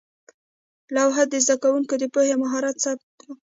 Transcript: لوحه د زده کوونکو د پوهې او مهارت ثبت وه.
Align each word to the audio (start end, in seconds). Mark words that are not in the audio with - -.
لوحه 0.95 1.23
د 1.31 1.33
زده 1.45 1.55
کوونکو 1.63 1.93
د 1.99 2.03
پوهې 2.13 2.31
او 2.35 2.39
مهارت 2.43 2.75
ثبت 2.83 3.07
وه. 3.25 3.33